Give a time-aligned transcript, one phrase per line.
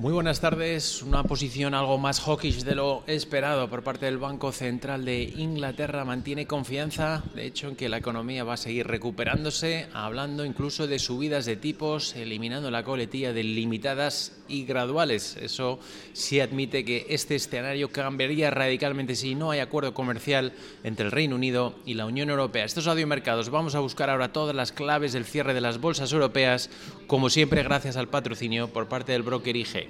[0.00, 1.02] Muy buenas tardes.
[1.02, 6.06] Una posición algo más hawkish de lo esperado por parte del Banco Central de Inglaterra.
[6.06, 10.98] Mantiene confianza, de hecho, en que la economía va a seguir recuperándose, hablando incluso de
[10.98, 15.36] subidas de tipos, eliminando la coletilla de limitadas y graduales.
[15.36, 15.78] Eso
[16.14, 21.36] sí admite que este escenario cambiaría radicalmente si no hay acuerdo comercial entre el Reino
[21.36, 22.64] Unido y la Unión Europea.
[22.64, 26.70] Estos audiomercados vamos a buscar ahora todas las claves del cierre de las bolsas europeas,
[27.06, 29.89] como siempre gracias al patrocinio por parte del broker IG.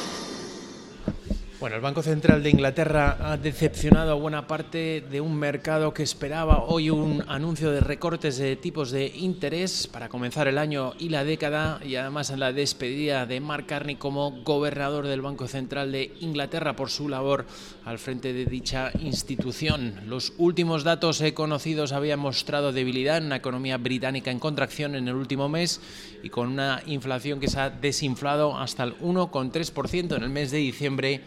[1.61, 6.01] Bueno, el Banco Central de Inglaterra ha decepcionado a buena parte de un mercado que
[6.01, 11.09] esperaba hoy un anuncio de recortes de tipos de interés para comenzar el año y
[11.09, 15.91] la década y además en la despedida de Mark Carney como gobernador del Banco Central
[15.91, 17.45] de Inglaterra por su labor
[17.85, 19.99] al frente de dicha institución.
[20.07, 25.13] Los últimos datos conocidos habían mostrado debilidad en una economía británica en contracción en el
[25.13, 25.79] último mes
[26.23, 30.57] y con una inflación que se ha desinflado hasta el 1,3% en el mes de
[30.57, 31.21] diciembre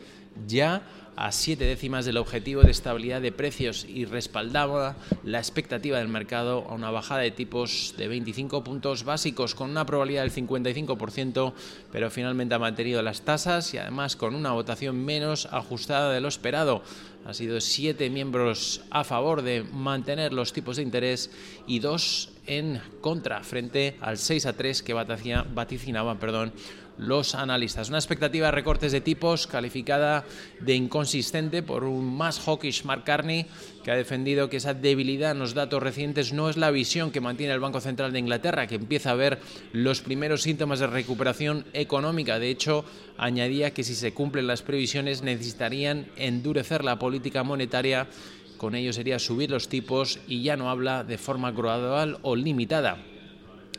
[0.47, 0.83] ya
[1.17, 6.67] a siete décimas del objetivo de estabilidad de precios y respaldaba la expectativa del mercado
[6.69, 11.53] a una bajada de tipos de 25 puntos básicos con una probabilidad del 55%,
[11.93, 16.29] pero finalmente ha mantenido las tasas y además con una votación menos ajustada de lo
[16.29, 16.83] esperado.
[17.27, 21.31] Ha sido siete miembros a favor de mantener los tipos de interés
[21.67, 26.53] y dos en contra frente al 6 a 3 que vaticinaban perdón,
[26.99, 27.89] los analistas.
[27.89, 30.25] Una expectativa de recortes de tipos calificada
[30.61, 33.47] de inconsistente por un más hawkish Mark Carney,
[33.83, 37.21] que ha defendido que esa debilidad en los datos recientes no es la visión que
[37.21, 39.41] mantiene el Banco Central de Inglaterra, que empieza a ver
[39.73, 42.39] los primeros síntomas de recuperación económica.
[42.39, 42.85] De hecho,
[43.19, 48.09] añadía que si se cumplen las previsiones necesitarían endurecer la política monetaria
[48.57, 52.99] con ello sería subir los tipos y ya no habla de forma gradual o limitada.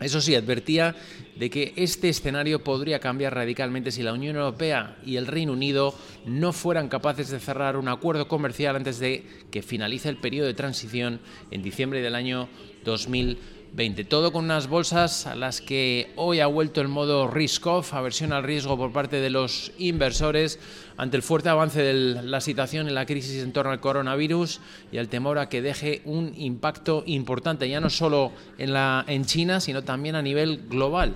[0.01, 0.95] Eso sí, advertía
[1.37, 5.95] de que este escenario podría cambiar radicalmente si la Unión Europea y el Reino Unido
[6.25, 10.53] no fueran capaces de cerrar un acuerdo comercial antes de que finalice el periodo de
[10.53, 12.49] transición en diciembre del año
[12.83, 13.55] 2020.
[13.75, 14.05] 20.
[14.05, 18.43] Todo con unas bolsas a las que hoy ha vuelto el modo risk-off, aversión al
[18.43, 20.59] riesgo por parte de los inversores
[20.97, 24.61] ante el fuerte avance de la situación en la crisis en torno al coronavirus
[24.91, 29.25] y el temor a que deje un impacto importante, ya no solo en, la, en
[29.25, 31.13] China, sino también a nivel global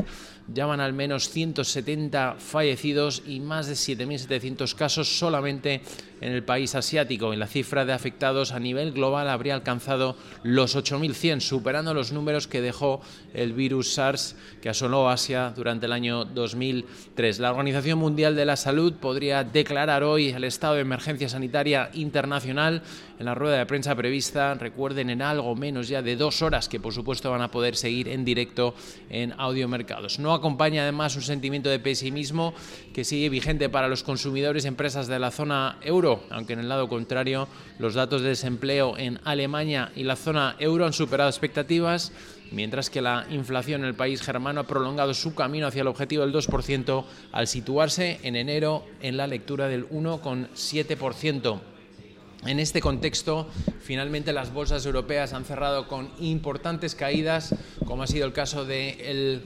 [0.53, 5.81] llaman al menos 170 fallecidos y más de 7.700 casos solamente
[6.21, 7.33] en el país asiático.
[7.33, 12.47] Y la cifra de afectados a nivel global habría alcanzado los 8.100, superando los números
[12.47, 13.01] que dejó
[13.33, 17.39] el virus SARS que asoló Asia durante el año 2003.
[17.39, 22.81] La Organización Mundial de la Salud podría declarar hoy el estado de emergencia sanitaria internacional
[23.19, 24.55] en la rueda de prensa prevista.
[24.55, 28.07] Recuerden en algo menos ya de dos horas que por supuesto van a poder seguir
[28.07, 28.73] en directo
[29.11, 30.17] en Audiomercados.
[30.17, 32.55] No acompaña además un sentimiento de pesimismo
[32.95, 36.69] que sigue vigente para los consumidores y empresas de la zona euro, aunque en el
[36.69, 37.47] lado contrario
[37.77, 42.11] los datos de desempleo en Alemania y la zona euro han superado expectativas
[42.51, 46.25] mientras que la inflación en el país germano ha prolongado su camino hacia el objetivo
[46.25, 51.59] del 2% al situarse en enero en la lectura del 1,7%.
[52.45, 53.49] En este contexto,
[53.81, 57.53] finalmente las bolsas europeas han cerrado con importantes caídas,
[57.85, 59.41] como ha sido el caso de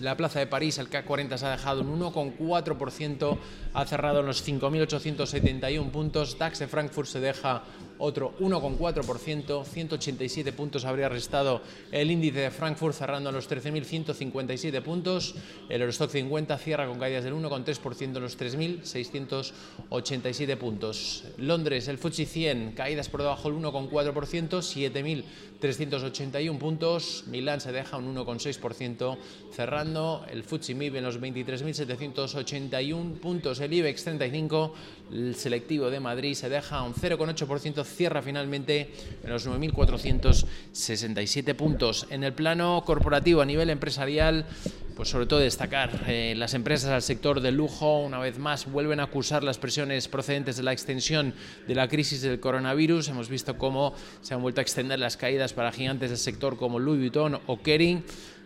[0.00, 3.38] la Plaza de París, el CAC 40 se ha dejado un 1,4%,
[3.72, 7.62] ha cerrado en los 5.871 puntos, DAX de Frankfurt se deja
[7.98, 11.62] otro 1,4%, 187 puntos habría restado
[11.92, 15.34] el índice de Frankfurt cerrando en los 13.157 puntos,
[15.68, 21.24] el Eurostock 50 cierra con caídas del 1,3% en los 3.687 puntos.
[21.38, 25.24] Londres, el FTSE 100, caídas por debajo del 1,4%,
[25.60, 29.16] 7.381 puntos, Milán se deja un 1,6%
[29.52, 34.74] cerrando, el FTSE MIB en los 23.781 puntos, el IBEX 35,
[35.12, 38.90] el selectivo de Madrid se deja un 0,8% cierra finalmente
[39.22, 42.08] en los 9.467 puntos.
[42.10, 44.46] En el plano corporativo, a nivel empresarial,
[44.94, 49.00] pues sobre todo destacar eh, las empresas del sector del lujo una vez más vuelven
[49.00, 51.34] a acusar las presiones procedentes de la extensión
[51.66, 53.08] de la crisis del coronavirus.
[53.08, 56.78] Hemos visto cómo se han vuelto a extender las caídas para gigantes del sector como
[56.78, 58.04] Louis Vuitton o Kering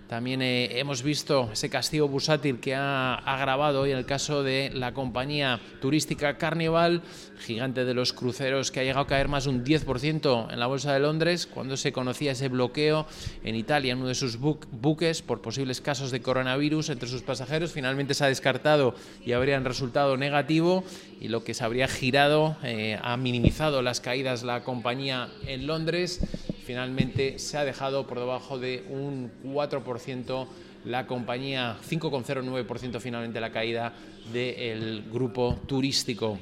[0.09, 4.71] También eh, hemos visto ese castigo bursátil que ha agravado hoy en el caso de
[4.73, 7.03] la compañía turística Carnival,
[7.39, 10.67] gigante de los cruceros, que ha llegado a caer más de un 10% en la
[10.67, 13.07] Bolsa de Londres cuando se conocía ese bloqueo
[13.45, 17.73] en Italia en uno de sus buques por posibles casos de coronavirus entre sus pasajeros.
[17.73, 18.95] Finalmente se ha descartado
[19.27, 20.85] y habrían resultado negativo
[21.21, 26.23] y lo que se habría girado eh, ha minimizado las caídas la compañía en Londres
[26.69, 30.47] finalmente se ha dejado por debajo de un 4%
[30.85, 33.95] la compañía, 5,09% finalmente la caída
[34.35, 36.39] del grupo turístico.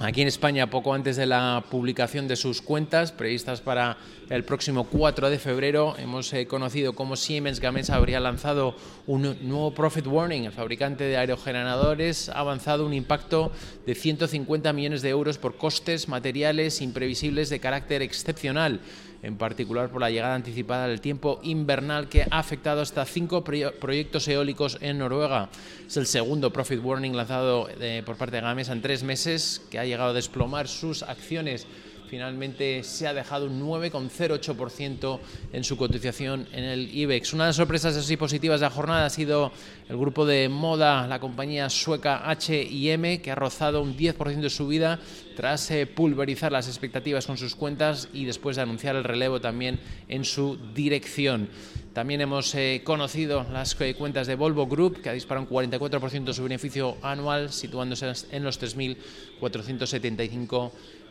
[0.00, 3.96] Aquí en España, poco antes de la publicación de sus cuentas, previstas para
[4.28, 8.74] el próximo 4 de febrero, hemos eh, conocido cómo Siemens Gamesa habría lanzado
[9.06, 10.46] un nuevo Profit Warning.
[10.46, 13.52] El fabricante de aerogeneradores ha avanzado un impacto
[13.86, 18.80] de 150 millones de euros por costes materiales imprevisibles de carácter excepcional
[19.24, 24.28] en particular por la llegada anticipada del tiempo invernal que ha afectado hasta cinco proyectos
[24.28, 25.48] eólicos en Noruega.
[25.86, 29.78] Es el segundo profit warning lanzado eh, por parte de Gamesa en tres meses, que
[29.78, 31.66] ha llegado a desplomar sus acciones
[32.14, 35.18] finalmente se ha dejado un 9,08%
[35.52, 37.32] en su cotización en el IBEX.
[37.32, 39.50] Una de las sorpresas así positivas de la jornada ha sido
[39.88, 45.00] el grupo de moda, la compañía sueca H&M, que ha rozado un 10% de subida
[45.34, 49.80] tras eh, pulverizar las expectativas con sus cuentas y después de anunciar el relevo también
[50.06, 51.48] en su dirección.
[51.94, 56.26] También hemos eh, conocido las eh, cuentas de Volvo Group, que ha disparado un 44%
[56.26, 60.70] de su beneficio anual, situándose en los 3.475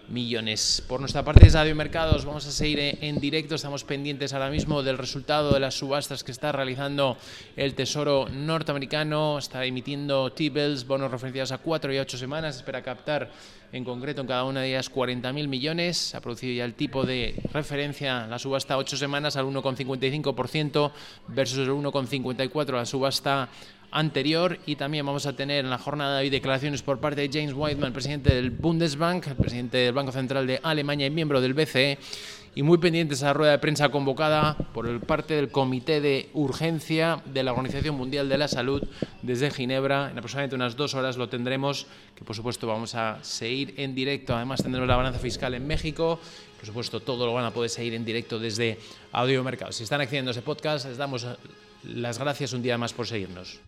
[0.10, 0.84] millones.
[0.88, 3.56] Por nuestra parte, de Radio Mercados, vamos a seguir en directo.
[3.56, 7.18] Estamos pendientes ahora mismo del resultado de las subastas que está realizando
[7.56, 9.38] el Tesoro norteamericano.
[9.38, 12.58] Está emitiendo T-bills, bonos referenciados a cuatro y ocho semanas.
[12.58, 13.32] Espera captar
[13.72, 16.16] en concreto en cada una de ellas 40.000 millones.
[16.16, 20.92] Ha producido ya el tipo de referencia, la subasta ocho semanas al 1,55%
[21.30, 23.50] versus el 1,54% la subasta
[23.94, 27.30] anterior y también vamos a tener en la jornada de hoy declaraciones por parte de
[27.32, 31.54] James Whiteman, presidente del Bundesbank, el presidente del Banco Central de Alemania y miembro del
[31.54, 31.98] BCE
[32.56, 37.22] y muy pendientes a la rueda de prensa convocada por parte del Comité de Urgencia
[37.26, 38.84] de la Organización Mundial de la Salud
[39.22, 40.12] desde Ginebra.
[40.12, 44.36] En aproximadamente unas dos horas lo tendremos, que por supuesto vamos a seguir en directo.
[44.36, 46.20] Además tendremos la balanza fiscal en México.
[46.58, 48.78] Por supuesto, todo lo van a poder seguir en directo desde
[49.12, 49.72] Audio Mercado.
[49.72, 51.28] Si están accediendo a ese podcast, les damos
[51.84, 53.64] las gracias un día más por seguirnos.